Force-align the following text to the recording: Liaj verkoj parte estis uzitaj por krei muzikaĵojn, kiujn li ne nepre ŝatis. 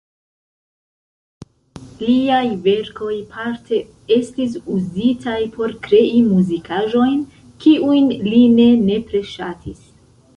Liaj 2.05 2.47
verkoj 2.67 3.17
parte 3.35 3.81
estis 4.15 4.55
uzitaj 4.77 5.37
por 5.57 5.75
krei 5.89 6.23
muzikaĵojn, 6.31 7.21
kiujn 7.67 8.09
li 8.29 8.41
ne 8.61 8.67
nepre 8.87 9.23
ŝatis. 9.35 9.85